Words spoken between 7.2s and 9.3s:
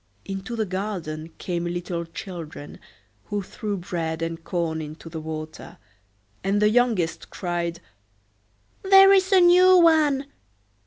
cried, "There